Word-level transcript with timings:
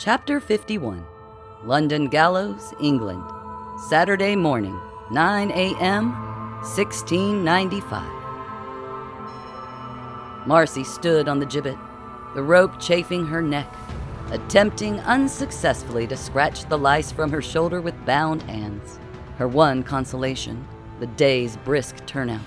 Chapter 0.00 0.40
51 0.40 1.04
London 1.62 2.06
Gallows, 2.06 2.72
England. 2.80 3.22
Saturday 3.90 4.34
morning, 4.34 4.80
9 5.10 5.50
a.m., 5.50 6.12
1695. 6.62 8.02
Marci 10.46 10.86
stood 10.86 11.28
on 11.28 11.38
the 11.38 11.44
gibbet, 11.44 11.76
the 12.34 12.42
rope 12.42 12.80
chafing 12.80 13.26
her 13.26 13.42
neck, 13.42 13.70
attempting 14.30 14.98
unsuccessfully 15.00 16.06
to 16.06 16.16
scratch 16.16 16.64
the 16.64 16.78
lice 16.78 17.12
from 17.12 17.30
her 17.30 17.42
shoulder 17.42 17.82
with 17.82 18.06
bound 18.06 18.40
hands. 18.44 18.98
Her 19.36 19.48
one 19.48 19.82
consolation, 19.82 20.66
the 20.98 21.08
day's 21.08 21.58
brisk 21.58 22.06
turnout, 22.06 22.40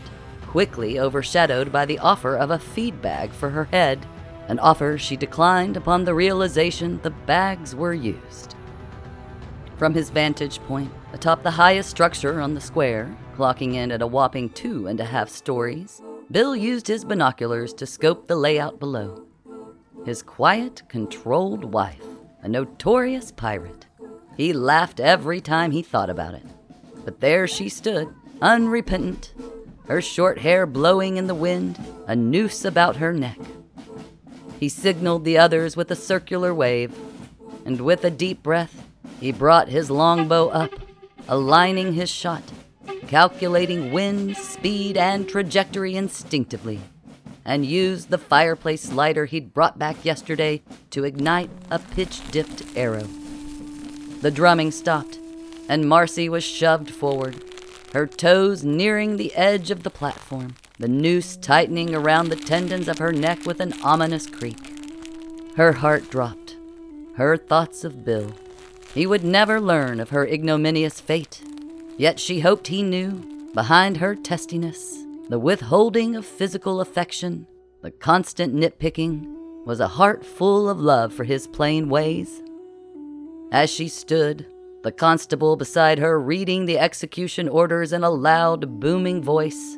quickly 0.47 0.99
overshadowed 0.99 1.71
by 1.71 1.85
the 1.85 1.99
offer 1.99 2.35
of 2.35 2.49
a 2.49 2.57
feed 2.57 2.99
bag 2.99 3.31
for 3.31 3.51
her 3.51 3.65
head, 3.65 4.07
an 4.47 4.59
offer 4.59 4.97
she 4.97 5.15
declined 5.15 5.77
upon 5.77 6.03
the 6.03 6.13
realization 6.13 6.99
the 7.01 7.09
bags 7.09 7.75
were 7.75 7.93
used. 7.93 8.55
From 9.77 9.93
his 9.93 10.09
vantage 10.09 10.59
point, 10.61 10.91
atop 11.13 11.43
the 11.43 11.51
highest 11.51 11.89
structure 11.89 12.39
on 12.39 12.53
the 12.53 12.61
square, 12.61 13.15
clocking 13.35 13.75
in 13.75 13.91
at 13.91 14.01
a 14.01 14.07
whopping 14.07 14.49
two 14.49 14.87
and 14.87 14.99
a 14.99 15.05
half 15.05 15.29
stories, 15.29 16.01
Bill 16.31 16.55
used 16.55 16.87
his 16.87 17.05
binoculars 17.05 17.73
to 17.73 17.85
scope 17.85 18.27
the 18.27 18.35
layout 18.35 18.79
below. 18.79 19.25
His 20.05 20.21
quiet, 20.21 20.83
controlled 20.87 21.63
wife, 21.65 22.05
a 22.41 22.47
notorious 22.47 23.31
pirate. 23.31 23.85
He 24.35 24.53
laughed 24.53 24.99
every 24.99 25.41
time 25.41 25.71
he 25.71 25.81
thought 25.81 26.09
about 26.09 26.33
it. 26.33 26.45
But 27.05 27.19
there 27.19 27.47
she 27.47 27.69
stood, 27.69 28.13
unrepentant, 28.41 29.33
her 29.87 30.01
short 30.01 30.39
hair 30.39 30.65
blowing 30.65 31.17
in 31.17 31.27
the 31.27 31.35
wind, 31.35 31.77
a 32.07 32.15
noose 32.15 32.65
about 32.65 32.97
her 32.97 33.13
neck. 33.13 33.39
He 34.63 34.69
signaled 34.69 35.25
the 35.25 35.37
others 35.37 35.75
with 35.75 35.91
a 35.91 35.95
circular 35.97 36.53
wave, 36.53 36.97
and 37.65 37.81
with 37.81 38.05
a 38.05 38.09
deep 38.09 38.41
breath, 38.41 38.87
he 39.19 39.33
brought 39.33 39.67
his 39.67 39.91
longbow 39.91 40.47
up, 40.47 40.71
aligning 41.27 41.95
his 41.95 42.09
shot, 42.09 42.43
calculating 43.07 43.91
wind, 43.91 44.37
speed, 44.37 44.95
and 44.95 45.27
trajectory 45.27 45.97
instinctively, 45.97 46.79
and 47.43 47.65
used 47.65 48.09
the 48.09 48.17
fireplace 48.17 48.93
lighter 48.93 49.25
he'd 49.25 49.53
brought 49.53 49.77
back 49.77 50.05
yesterday 50.05 50.61
to 50.91 51.03
ignite 51.03 51.49
a 51.69 51.77
pitch 51.77 52.21
dipped 52.31 52.63
arrow. 52.73 53.09
The 54.21 54.31
drumming 54.31 54.71
stopped, 54.71 55.19
and 55.67 55.83
Marci 55.83 56.29
was 56.29 56.45
shoved 56.45 56.89
forward, 56.89 57.43
her 57.91 58.07
toes 58.07 58.63
nearing 58.63 59.17
the 59.17 59.35
edge 59.35 59.71
of 59.71 59.83
the 59.83 59.89
platform, 59.89 60.55
the 60.79 60.87
noose 60.87 61.37
tightening 61.37 61.93
around 61.93 62.29
the 62.29 62.35
tendons 62.35 62.87
of 62.87 62.97
her 62.97 63.13
neck 63.13 63.45
with 63.45 63.59
an 63.59 63.73
ominous 63.83 64.25
creak. 64.25 64.57
Her 65.55 65.73
heart 65.73 66.09
dropped, 66.09 66.57
her 67.15 67.37
thoughts 67.37 67.83
of 67.83 68.03
Bill. 68.03 68.31
He 68.93 69.05
would 69.05 69.23
never 69.23 69.61
learn 69.61 69.99
of 69.99 70.09
her 70.09 70.25
ignominious 70.25 70.99
fate, 70.99 71.43
yet 71.97 72.19
she 72.19 72.39
hoped 72.39 72.67
he 72.67 72.81
knew, 72.81 73.51
behind 73.53 73.97
her 73.97 74.15
testiness, 74.15 74.97
the 75.29 75.39
withholding 75.39 76.15
of 76.15 76.25
physical 76.25 76.81
affection, 76.81 77.45
the 77.81 77.91
constant 77.91 78.55
nitpicking, 78.55 79.65
was 79.65 79.79
a 79.79 79.87
heart 79.87 80.25
full 80.25 80.67
of 80.67 80.79
love 80.79 81.13
for 81.13 81.23
his 81.23 81.47
plain 81.47 81.87
ways. 81.87 82.41
As 83.51 83.69
she 83.69 83.87
stood, 83.87 84.45
the 84.83 84.91
constable 84.91 85.55
beside 85.55 85.99
her 85.99 86.19
reading 86.19 86.65
the 86.65 86.79
execution 86.79 87.47
orders 87.47 87.93
in 87.93 88.03
a 88.03 88.09
loud, 88.09 88.79
booming 88.79 89.21
voice, 89.21 89.77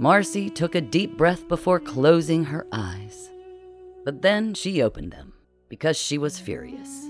Marci 0.00 0.52
took 0.52 0.74
a 0.74 0.80
deep 0.80 1.16
breath 1.16 1.46
before 1.48 1.78
closing 1.78 2.44
her 2.44 2.66
eyes. 2.72 3.30
But 4.04 4.22
then 4.22 4.54
she 4.54 4.82
opened 4.82 5.12
them 5.12 5.34
because 5.68 5.96
she 5.96 6.18
was 6.18 6.38
furious 6.40 7.08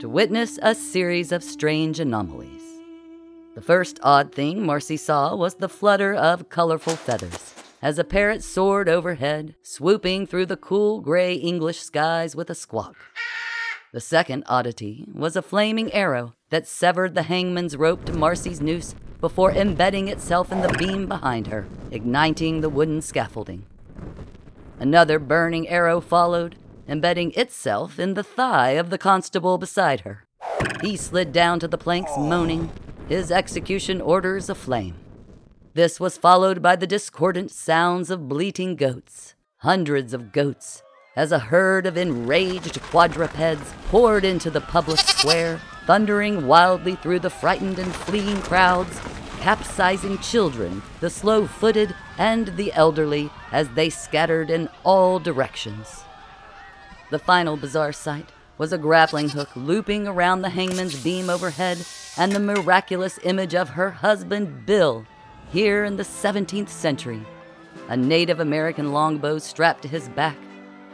to 0.00 0.08
witness 0.08 0.58
a 0.62 0.74
series 0.74 1.30
of 1.30 1.44
strange 1.44 2.00
anomalies. 2.00 2.62
The 3.54 3.60
first 3.60 4.00
odd 4.02 4.34
thing 4.34 4.60
Marci 4.64 4.98
saw 4.98 5.36
was 5.36 5.56
the 5.56 5.68
flutter 5.68 6.14
of 6.14 6.48
colorful 6.48 6.96
feathers 6.96 7.54
as 7.82 7.98
a 7.98 8.04
parrot 8.04 8.42
soared 8.42 8.88
overhead, 8.88 9.54
swooping 9.62 10.26
through 10.26 10.46
the 10.46 10.56
cool 10.56 11.00
gray 11.00 11.34
English 11.34 11.80
skies 11.80 12.34
with 12.34 12.48
a 12.48 12.54
squawk. 12.54 12.96
The 13.92 14.00
second 14.00 14.44
oddity 14.46 15.06
was 15.12 15.36
a 15.36 15.42
flaming 15.42 15.92
arrow 15.92 16.34
that 16.50 16.66
severed 16.66 17.14
the 17.14 17.24
hangman's 17.24 17.76
rope 17.76 18.04
to 18.06 18.12
Marci's 18.12 18.60
noose 18.60 18.94
before 19.22 19.52
embedding 19.52 20.08
itself 20.08 20.50
in 20.50 20.60
the 20.60 20.76
beam 20.76 21.06
behind 21.06 21.46
her, 21.46 21.64
igniting 21.92 22.60
the 22.60 22.68
wooden 22.68 23.00
scaffolding. 23.00 23.64
Another 24.80 25.20
burning 25.20 25.68
arrow 25.68 26.00
followed, 26.00 26.56
embedding 26.88 27.32
itself 27.32 28.00
in 28.00 28.14
the 28.14 28.24
thigh 28.24 28.70
of 28.70 28.90
the 28.90 28.98
constable 28.98 29.58
beside 29.58 30.00
her. 30.00 30.24
He 30.82 30.96
slid 30.96 31.32
down 31.32 31.60
to 31.60 31.68
the 31.68 31.78
planks, 31.78 32.10
moaning, 32.18 32.72
his 33.08 33.30
execution 33.30 34.00
orders 34.00 34.50
aflame. 34.50 34.96
This 35.74 36.00
was 36.00 36.18
followed 36.18 36.60
by 36.60 36.74
the 36.74 36.86
discordant 36.86 37.52
sounds 37.52 38.10
of 38.10 38.28
bleating 38.28 38.74
goats, 38.74 39.36
hundreds 39.58 40.12
of 40.12 40.32
goats, 40.32 40.82
as 41.14 41.30
a 41.30 41.38
herd 41.38 41.86
of 41.86 41.96
enraged 41.96 42.82
quadrupeds 42.82 43.72
poured 43.88 44.24
into 44.24 44.50
the 44.50 44.60
public 44.60 44.98
square, 44.98 45.60
thundering 45.86 46.46
wildly 46.46 46.94
through 46.96 47.18
the 47.18 47.30
frightened 47.30 47.78
and 47.78 47.94
fleeing 47.94 48.40
crowds, 48.42 49.00
capsizing 49.40 50.18
children, 50.18 50.82
the 51.00 51.10
slow 51.10 51.46
footed, 51.46 51.94
and 52.18 52.48
the 52.56 52.72
elderly 52.72 53.30
as 53.50 53.68
they 53.70 53.90
scattered 53.90 54.50
in 54.50 54.68
all 54.84 55.18
directions. 55.18 56.04
The 57.10 57.18
final 57.18 57.56
bizarre 57.56 57.92
sight 57.92 58.30
was 58.58 58.72
a 58.72 58.78
grappling 58.78 59.30
hook 59.30 59.48
looping 59.56 60.06
around 60.06 60.42
the 60.42 60.50
hangman's 60.50 61.02
beam 61.02 61.28
overhead 61.28 61.84
and 62.16 62.32
the 62.32 62.40
miraculous 62.40 63.18
image 63.24 63.54
of 63.54 63.70
her 63.70 63.90
husband, 63.90 64.64
Bill, 64.66 65.04
here 65.50 65.84
in 65.84 65.96
the 65.96 66.04
17th 66.04 66.68
century. 66.68 67.22
A 67.88 67.96
Native 67.96 68.38
American 68.38 68.92
longbow 68.92 69.38
strapped 69.38 69.82
to 69.82 69.88
his 69.88 70.08
back, 70.10 70.36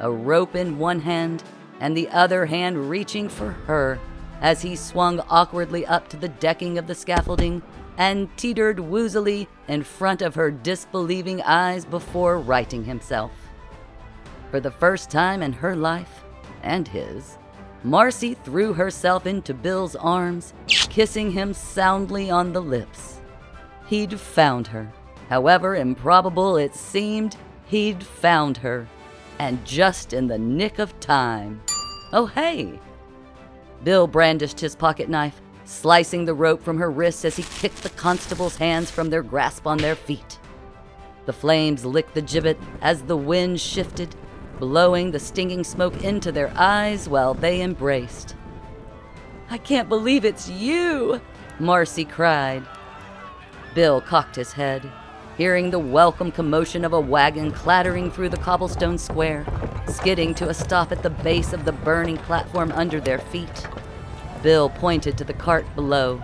a 0.00 0.10
rope 0.10 0.56
in 0.56 0.78
one 0.78 1.00
hand, 1.00 1.43
and 1.81 1.97
the 1.97 2.09
other 2.09 2.47
hand 2.47 2.88
reaching 2.88 3.28
for 3.28 3.50
her 3.66 4.00
as 4.41 4.62
he 4.62 4.76
swung 4.76 5.21
awkwardly 5.28 5.87
up 5.87 6.09
to 6.09 6.16
the 6.16 6.28
decking 6.28 6.78
of 6.78 6.87
the 6.87 6.94
scaffolding 6.94 7.62
and 7.97 8.34
teetered 8.37 8.78
woozily 8.78 9.49
in 9.66 9.82
front 9.82 10.22
of 10.22 10.34
her 10.37 10.50
disbelieving 10.50 11.43
eyes 11.43 11.84
before 11.84 12.38
righting 12.38 12.84
himself. 12.84 13.32
For 14.50 14.60
the 14.60 14.71
first 14.71 15.10
time 15.10 15.43
in 15.43 15.53
her 15.53 15.75
life, 15.75 16.25
and 16.62 16.87
his, 16.87 17.38
Marci 17.84 18.37
threw 18.44 18.72
herself 18.72 19.26
into 19.26 19.54
Bill's 19.54 19.97
arms, 19.97 20.55
kissing 20.66 21.31
him 21.32 21.53
soundly 21.53 22.31
on 22.31 22.53
the 22.53 22.62
lips. 22.62 23.20
He'd 23.87 24.19
found 24.19 24.66
her. 24.69 24.91
However 25.28 25.76
improbable 25.76 26.56
it 26.56 26.75
seemed, 26.75 27.37
he'd 27.66 28.03
found 28.03 28.56
her 28.59 28.88
and 29.38 29.65
just 29.65 30.12
in 30.12 30.26
the 30.26 30.38
nick 30.38 30.78
of 30.78 30.99
time. 31.00 31.60
Oh, 32.12 32.26
hey! 32.26 32.78
Bill 33.84 34.06
brandished 34.06 34.60
his 34.60 34.74
pocket 34.74 35.08
knife, 35.08 35.40
slicing 35.64 36.24
the 36.24 36.34
rope 36.34 36.62
from 36.62 36.78
her 36.78 36.90
wrists 36.90 37.24
as 37.24 37.36
he 37.36 37.42
kicked 37.42 37.82
the 37.82 37.90
constable's 37.90 38.56
hands 38.56 38.90
from 38.90 39.10
their 39.10 39.22
grasp 39.22 39.66
on 39.66 39.78
their 39.78 39.94
feet. 39.94 40.38
The 41.26 41.32
flames 41.32 41.84
licked 41.84 42.14
the 42.14 42.22
gibbet 42.22 42.58
as 42.80 43.02
the 43.02 43.16
wind 43.16 43.60
shifted, 43.60 44.16
blowing 44.58 45.10
the 45.10 45.20
stinging 45.20 45.62
smoke 45.62 46.02
into 46.02 46.32
their 46.32 46.52
eyes 46.56 47.08
while 47.08 47.34
they 47.34 47.60
embraced. 47.60 48.34
I 49.50 49.58
can't 49.58 49.88
believe 49.88 50.24
it's 50.24 50.48
you, 50.48 51.20
Marci 51.58 52.08
cried. 52.08 52.66
Bill 53.74 54.00
cocked 54.00 54.36
his 54.36 54.52
head, 54.52 54.90
hearing 55.36 55.70
the 55.70 55.78
welcome 55.78 56.32
commotion 56.32 56.84
of 56.84 56.92
a 56.92 57.00
wagon 57.00 57.52
clattering 57.52 58.10
through 58.10 58.30
the 58.30 58.36
cobblestone 58.38 58.98
square, 58.98 59.46
skidding 59.88 60.34
to 60.34 60.49
a 60.49 60.54
stop 60.54 60.93
at 60.93 61.03
the 61.03 61.10
base 61.10 61.53
of 61.53 61.65
the 61.65 61.72
burning 61.72 62.16
platform 62.19 62.72
under 62.72 63.00
their 63.00 63.19
feet. 63.19 63.67
Bill 64.43 64.69
pointed 64.69 65.19
to 65.19 65.25
the 65.25 65.32
cart 65.32 65.67
below. 65.75 66.23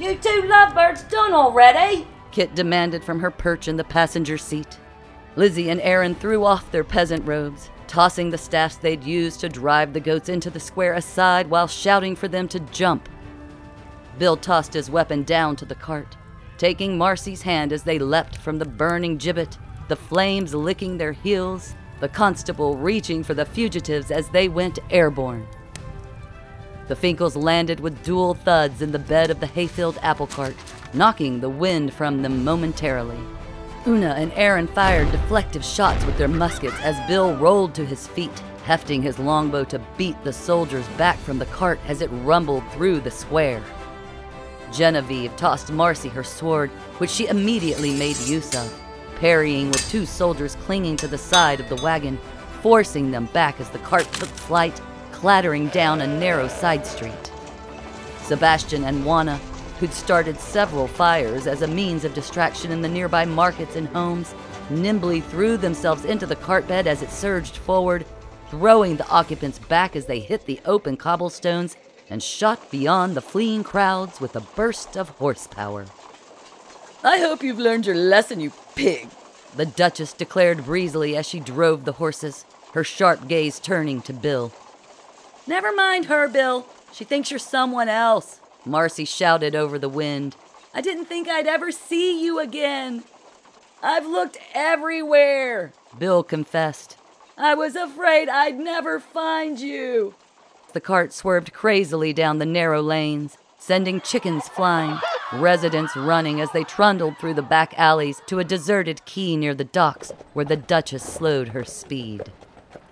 You 0.00 0.16
two 0.16 0.42
lovebirds 0.46 1.04
done 1.04 1.32
already? 1.32 2.06
Kit 2.30 2.54
demanded 2.54 3.02
from 3.02 3.20
her 3.20 3.30
perch 3.30 3.68
in 3.68 3.76
the 3.76 3.84
passenger 3.84 4.38
seat. 4.38 4.78
Lizzie 5.36 5.70
and 5.70 5.80
Aaron 5.80 6.14
threw 6.14 6.44
off 6.44 6.70
their 6.70 6.84
peasant 6.84 7.26
robes, 7.26 7.70
tossing 7.86 8.30
the 8.30 8.38
staffs 8.38 8.76
they'd 8.76 9.04
used 9.04 9.40
to 9.40 9.48
drive 9.48 9.92
the 9.92 10.00
goats 10.00 10.28
into 10.28 10.50
the 10.50 10.60
square 10.60 10.94
aside 10.94 11.48
while 11.48 11.66
shouting 11.66 12.14
for 12.14 12.28
them 12.28 12.48
to 12.48 12.60
jump. 12.60 13.08
Bill 14.18 14.36
tossed 14.36 14.74
his 14.74 14.90
weapon 14.90 15.22
down 15.24 15.56
to 15.56 15.64
the 15.64 15.74
cart 15.74 16.16
taking 16.58 16.96
Marci's 16.96 17.42
hand 17.42 17.72
as 17.72 17.82
they 17.82 17.98
leapt 17.98 18.36
from 18.36 18.58
the 18.58 18.64
burning 18.64 19.18
gibbet, 19.18 19.58
the 19.88 19.96
flames 19.96 20.54
licking 20.54 20.96
their 20.96 21.12
heels, 21.12 21.74
the 22.04 22.08
constable 22.10 22.76
reaching 22.76 23.24
for 23.24 23.32
the 23.32 23.46
fugitives 23.46 24.10
as 24.10 24.28
they 24.28 24.46
went 24.46 24.78
airborne. 24.90 25.46
The 26.86 26.94
Finkles 26.94 27.34
landed 27.34 27.80
with 27.80 28.02
dual 28.02 28.34
thuds 28.34 28.82
in 28.82 28.92
the 28.92 28.98
bed 28.98 29.30
of 29.30 29.40
the 29.40 29.46
hay-filled 29.46 29.98
apple 30.02 30.26
cart, 30.26 30.54
knocking 30.92 31.40
the 31.40 31.48
wind 31.48 31.94
from 31.94 32.20
them 32.20 32.44
momentarily. 32.44 33.16
Una 33.86 34.16
and 34.18 34.30
Aaron 34.34 34.66
fired 34.66 35.08
deflective 35.08 35.64
shots 35.64 36.04
with 36.04 36.18
their 36.18 36.28
muskets 36.28 36.78
as 36.82 37.08
Bill 37.08 37.34
rolled 37.38 37.74
to 37.76 37.86
his 37.86 38.06
feet, 38.06 38.38
hefting 38.66 39.00
his 39.00 39.18
longbow 39.18 39.64
to 39.64 39.80
beat 39.96 40.22
the 40.24 40.32
soldiers 40.34 40.86
back 40.98 41.16
from 41.20 41.38
the 41.38 41.46
cart 41.46 41.80
as 41.86 42.02
it 42.02 42.10
rumbled 42.22 42.70
through 42.72 43.00
the 43.00 43.10
square. 43.10 43.62
Genevieve 44.70 45.34
tossed 45.38 45.68
Marci 45.68 46.10
her 46.10 46.22
sword, 46.22 46.68
which 46.98 47.08
she 47.08 47.28
immediately 47.28 47.96
made 47.96 48.18
use 48.18 48.54
of, 48.54 48.83
parrying 49.24 49.70
with 49.70 49.88
two 49.88 50.04
soldiers 50.04 50.54
clinging 50.66 50.98
to 50.98 51.08
the 51.08 51.16
side 51.16 51.58
of 51.58 51.66
the 51.70 51.82
wagon, 51.82 52.18
forcing 52.60 53.10
them 53.10 53.24
back 53.32 53.58
as 53.58 53.70
the 53.70 53.78
cart 53.78 54.04
took 54.12 54.28
flight, 54.28 54.78
clattering 55.12 55.66
down 55.68 56.02
a 56.02 56.06
narrow 56.06 56.46
side 56.46 56.86
street. 56.86 57.32
Sebastian 58.24 58.84
and 58.84 59.02
Juana, 59.02 59.38
who'd 59.80 59.94
started 59.94 60.38
several 60.38 60.86
fires 60.86 61.46
as 61.46 61.62
a 61.62 61.66
means 61.66 62.04
of 62.04 62.12
distraction 62.12 62.70
in 62.70 62.82
the 62.82 62.88
nearby 62.88 63.24
markets 63.24 63.76
and 63.76 63.88
homes, 63.88 64.34
nimbly 64.68 65.22
threw 65.22 65.56
themselves 65.56 66.04
into 66.04 66.26
the 66.26 66.36
cart 66.36 66.68
bed 66.68 66.86
as 66.86 67.00
it 67.00 67.08
surged 67.08 67.56
forward, 67.56 68.04
throwing 68.50 68.94
the 68.94 69.08
occupants 69.08 69.58
back 69.58 69.96
as 69.96 70.04
they 70.04 70.20
hit 70.20 70.44
the 70.44 70.60
open 70.66 70.98
cobblestones 70.98 71.78
and 72.10 72.22
shot 72.22 72.70
beyond 72.70 73.14
the 73.14 73.22
fleeing 73.22 73.64
crowds 73.64 74.20
with 74.20 74.36
a 74.36 74.40
burst 74.54 74.98
of 74.98 75.08
horsepower. 75.08 75.86
I 77.04 77.18
hope 77.18 77.42
you've 77.42 77.58
learned 77.58 77.84
your 77.84 77.94
lesson, 77.94 78.40
you 78.40 78.50
pig, 78.74 79.10
the 79.56 79.66
Duchess 79.66 80.14
declared 80.14 80.64
breezily 80.64 81.18
as 81.18 81.28
she 81.28 81.38
drove 81.38 81.84
the 81.84 81.92
horses, 81.92 82.46
her 82.72 82.82
sharp 82.82 83.28
gaze 83.28 83.60
turning 83.60 84.00
to 84.02 84.14
Bill. 84.14 84.52
Never 85.46 85.70
mind 85.70 86.06
her, 86.06 86.28
Bill. 86.28 86.66
She 86.94 87.04
thinks 87.04 87.30
you're 87.30 87.38
someone 87.38 87.90
else, 87.90 88.40
Marci 88.66 89.06
shouted 89.06 89.54
over 89.54 89.78
the 89.78 89.88
wind. 89.88 90.34
I 90.72 90.80
didn't 90.80 91.04
think 91.04 91.28
I'd 91.28 91.46
ever 91.46 91.70
see 91.70 92.24
you 92.24 92.38
again. 92.38 93.04
I've 93.82 94.06
looked 94.06 94.38
everywhere, 94.54 95.74
Bill 95.98 96.22
confessed. 96.22 96.96
I 97.36 97.54
was 97.54 97.76
afraid 97.76 98.30
I'd 98.30 98.58
never 98.58 98.98
find 98.98 99.60
you. 99.60 100.14
The 100.72 100.80
cart 100.80 101.12
swerved 101.12 101.52
crazily 101.52 102.14
down 102.14 102.38
the 102.38 102.46
narrow 102.46 102.80
lanes, 102.80 103.36
sending 103.58 104.00
chickens 104.00 104.48
flying, 104.48 104.98
residents 105.32 105.96
running 105.96 106.40
as 106.40 106.50
they 106.52 106.64
trundled 106.64 107.18
through 107.18 107.34
the 107.34 107.42
back 107.42 107.74
alleys 107.78 108.20
to 108.26 108.38
a 108.38 108.44
deserted 108.44 109.04
quay 109.04 109.36
near 109.36 109.54
the 109.54 109.64
docks 109.64 110.12
where 110.32 110.44
the 110.44 110.56
Duchess 110.56 111.02
slowed 111.02 111.48
her 111.48 111.64
speed. 111.64 112.30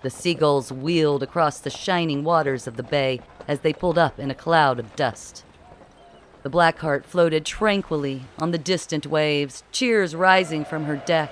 The 0.01 0.09
seagulls 0.09 0.71
wheeled 0.71 1.23
across 1.23 1.59
the 1.59 1.69
shining 1.69 2.23
waters 2.23 2.67
of 2.67 2.75
the 2.75 2.83
bay 2.83 3.21
as 3.47 3.61
they 3.61 3.73
pulled 3.73 3.97
up 3.97 4.19
in 4.19 4.31
a 4.31 4.35
cloud 4.35 4.79
of 4.79 4.95
dust. 4.95 5.45
The 6.41 6.49
black 6.49 6.77
cart 6.77 7.05
floated 7.05 7.45
tranquilly 7.45 8.23
on 8.37 8.51
the 8.51 8.57
distant 8.57 9.07
waves, 9.07 9.63
cheers 9.71 10.13
rising 10.13 10.65
from 10.65 10.85
her 10.85 10.97
deck. 10.97 11.31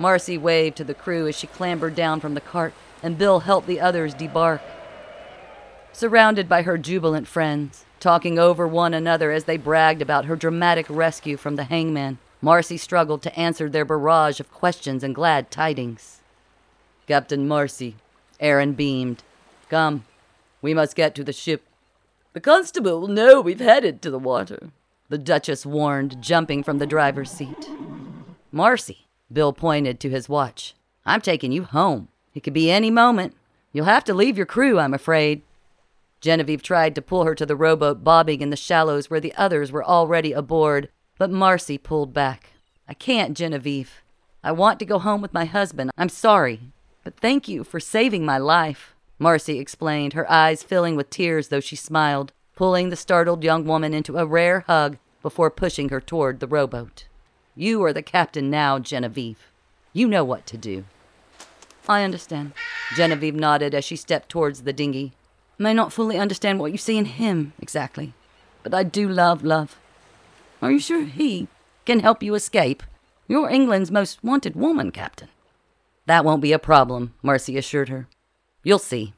Marci 0.00 0.40
waved 0.40 0.76
to 0.78 0.84
the 0.84 0.94
crew 0.94 1.28
as 1.28 1.36
she 1.36 1.46
clambered 1.46 1.94
down 1.94 2.18
from 2.18 2.34
the 2.34 2.40
cart, 2.40 2.72
and 3.02 3.18
Bill 3.18 3.40
helped 3.40 3.68
the 3.68 3.80
others 3.80 4.14
debark 4.14 4.62
surrounded 5.92 6.48
by 6.48 6.62
her 6.62 6.78
jubilant 6.78 7.26
friends, 7.26 7.84
talking 7.98 8.38
over 8.38 8.66
one 8.66 8.94
another 8.94 9.30
as 9.30 9.44
they 9.44 9.56
bragged 9.56 10.00
about 10.02 10.24
her 10.24 10.36
dramatic 10.36 10.86
rescue 10.88 11.36
from 11.36 11.56
the 11.56 11.64
hangman. 11.64 12.18
Marci 12.42 12.78
struggled 12.78 13.22
to 13.22 13.38
answer 13.38 13.68
their 13.68 13.84
barrage 13.84 14.40
of 14.40 14.52
questions 14.52 15.04
and 15.04 15.14
glad 15.14 15.50
tidings. 15.50 16.20
Captain 17.06 17.46
Marci, 17.46 17.94
Aaron 18.38 18.72
beamed. 18.72 19.22
Come, 19.68 20.04
we 20.62 20.72
must 20.72 20.96
get 20.96 21.14
to 21.16 21.24
the 21.24 21.32
ship. 21.32 21.62
The 22.32 22.40
constable 22.40 23.00
will 23.00 23.08
know 23.08 23.40
we've 23.40 23.60
headed 23.60 24.00
to 24.02 24.10
the 24.10 24.18
water, 24.18 24.70
the 25.08 25.18
Duchess 25.18 25.66
warned, 25.66 26.22
jumping 26.22 26.62
from 26.62 26.78
the 26.78 26.86
driver's 26.86 27.30
seat. 27.30 27.68
Marci, 28.54 28.98
Bill 29.32 29.52
pointed 29.52 30.00
to 30.00 30.10
his 30.10 30.28
watch. 30.28 30.74
I'm 31.04 31.20
taking 31.20 31.52
you 31.52 31.64
home. 31.64 32.08
It 32.34 32.42
could 32.42 32.52
be 32.52 32.70
any 32.70 32.90
moment. 32.90 33.34
You'll 33.72 33.86
have 33.86 34.04
to 34.04 34.14
leave 34.14 34.36
your 34.36 34.46
crew, 34.46 34.78
I'm 34.78 34.94
afraid. 34.94 35.42
Genevieve 36.20 36.62
tried 36.62 36.94
to 36.94 37.02
pull 37.02 37.24
her 37.24 37.34
to 37.34 37.46
the 37.46 37.56
rowboat 37.56 38.04
bobbing 38.04 38.42
in 38.42 38.50
the 38.50 38.56
shallows 38.56 39.08
where 39.08 39.20
the 39.20 39.34
others 39.36 39.72
were 39.72 39.84
already 39.84 40.32
aboard, 40.32 40.90
but 41.18 41.30
Marci 41.30 41.82
pulled 41.82 42.12
back. 42.12 42.52
I 42.86 42.94
can't, 42.94 43.36
Genevieve. 43.36 44.02
I 44.44 44.52
want 44.52 44.78
to 44.80 44.84
go 44.84 44.98
home 44.98 45.22
with 45.22 45.32
my 45.32 45.46
husband. 45.46 45.90
I'm 45.96 46.08
sorry, 46.08 46.72
but 47.04 47.16
thank 47.16 47.48
you 47.48 47.64
for 47.64 47.80
saving 47.80 48.24
my 48.24 48.36
life, 48.36 48.94
Marci 49.18 49.58
explained, 49.58 50.12
her 50.12 50.30
eyes 50.30 50.62
filling 50.62 50.96
with 50.96 51.08
tears 51.08 51.48
though 51.48 51.60
she 51.60 51.76
smiled, 51.76 52.32
pulling 52.54 52.90
the 52.90 52.96
startled 52.96 53.42
young 53.42 53.64
woman 53.64 53.94
into 53.94 54.18
a 54.18 54.26
rare 54.26 54.60
hug 54.60 54.98
before 55.22 55.50
pushing 55.50 55.88
her 55.88 56.00
toward 56.00 56.40
the 56.40 56.46
rowboat. 56.46 57.06
You 57.54 57.82
are 57.84 57.92
the 57.92 58.02
captain 58.02 58.50
now, 58.50 58.78
Genevieve. 58.78 59.48
You 59.92 60.06
know 60.06 60.24
what 60.24 60.46
to 60.46 60.58
do. 60.58 60.84
I 61.88 62.04
understand. 62.04 62.52
Genevieve 62.94 63.34
nodded 63.34 63.74
as 63.74 63.84
she 63.84 63.96
stepped 63.96 64.28
towards 64.28 64.62
the 64.62 64.72
dinghy 64.72 65.12
may 65.60 65.74
not 65.74 65.92
fully 65.92 66.18
understand 66.18 66.58
what 66.58 66.72
you 66.72 66.78
see 66.78 66.96
in 66.96 67.04
him 67.04 67.52
exactly, 67.60 68.14
but 68.62 68.74
I 68.74 68.82
do 68.82 69.08
love 69.08 69.44
love. 69.44 69.78
Are 70.62 70.72
you 70.72 70.80
sure 70.80 71.04
he 71.04 71.48
can 71.84 72.00
help 72.00 72.22
you 72.22 72.34
escape? 72.34 72.82
You're 73.28 73.50
England's 73.50 73.90
most 73.90 74.24
wanted 74.24 74.56
woman, 74.56 74.90
Captain. 74.90 75.28
That 76.06 76.24
won't 76.24 76.42
be 76.42 76.52
a 76.52 76.58
problem, 76.58 77.14
Marci 77.22 77.56
assured 77.56 77.88
her. 77.88 78.08
You'll 78.64 78.78
see. 78.78 79.14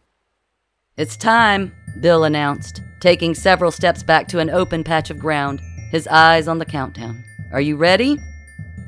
It's 0.96 1.16
time, 1.16 1.72
Bill 2.00 2.24
announced, 2.24 2.82
taking 3.00 3.34
several 3.34 3.70
steps 3.70 4.02
back 4.02 4.28
to 4.28 4.38
an 4.40 4.50
open 4.50 4.84
patch 4.84 5.10
of 5.10 5.18
ground, 5.18 5.60
his 5.90 6.06
eyes 6.08 6.48
on 6.48 6.58
the 6.58 6.66
countdown. 6.66 7.24
Are 7.52 7.60
you 7.60 7.76
ready? 7.76 8.18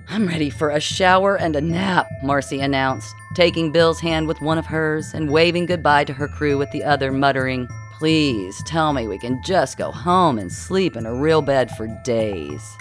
I'm 0.08 0.26
ready 0.26 0.50
for 0.50 0.70
a 0.70 0.80
shower 0.80 1.36
and 1.36 1.56
a 1.56 1.60
nap, 1.60 2.06
Marci 2.22 2.62
announced, 2.62 3.14
taking 3.34 3.72
Bill's 3.72 4.00
hand 4.00 4.28
with 4.28 4.40
one 4.40 4.58
of 4.58 4.66
hers 4.66 5.14
and 5.14 5.30
waving 5.30 5.66
goodbye 5.66 6.04
to 6.04 6.12
her 6.12 6.28
crew 6.28 6.58
with 6.58 6.70
the 6.70 6.84
other, 6.84 7.10
muttering, 7.10 7.68
Please 7.98 8.60
tell 8.64 8.92
me 8.92 9.06
we 9.06 9.18
can 9.18 9.40
just 9.44 9.78
go 9.78 9.92
home 9.92 10.36
and 10.38 10.52
sleep 10.52 10.96
in 10.96 11.06
a 11.06 11.14
real 11.14 11.40
bed 11.40 11.70
for 11.70 11.86
days. 12.02 12.76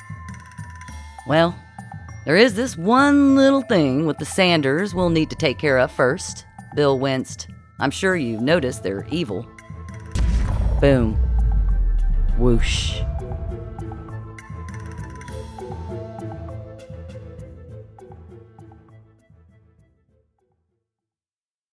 Well, 1.28 1.56
there 2.25 2.36
is 2.36 2.56
this 2.56 2.75
one 2.75 3.36
little 3.36 3.62
thing 3.62 4.08
with 4.08 4.18
the 4.18 4.26
Sanders 4.26 4.96
we'll 4.96 5.12
need 5.12 5.30
to 5.30 5.36
take 5.36 5.60
care 5.60 5.78
of 5.78 5.92
first. 5.92 6.46
Bill 6.76 6.98
winced. 6.98 7.48
I'm 7.80 7.92
sure 7.92 8.16
you've 8.16 8.42
noticed 8.42 8.81
they're 8.81 9.06
evil. 9.12 9.48
Boom. 10.81 11.14
Whoosh. 12.38 13.00